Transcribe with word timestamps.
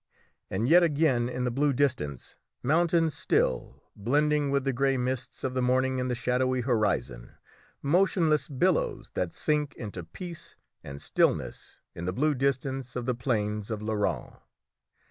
and 0.49 0.67
yet 0.67 0.81
again 0.81 1.29
in 1.29 1.43
the 1.43 1.51
blue 1.51 1.71
distance 1.71 2.35
mountains 2.63 3.13
still, 3.13 3.83
blending 3.95 4.49
with 4.49 4.63
the 4.63 4.73
grey 4.73 4.97
mists 4.97 5.43
of 5.43 5.53
the 5.53 5.61
morning 5.61 5.99
in 5.99 6.07
the 6.07 6.15
shadowy 6.15 6.61
horizon! 6.61 7.35
motionless 7.83 8.47
billows 8.47 9.11
that 9.11 9.31
sink 9.31 9.75
into 9.75 10.03
peace 10.03 10.55
and 10.83 11.03
stillness 11.03 11.77
in 11.93 12.05
the 12.05 12.13
blue 12.13 12.33
distance 12.33 12.95
of 12.95 13.05
the 13.05 13.13
plains 13.13 13.69
of 13.69 13.79
Lorraine. 13.83 14.37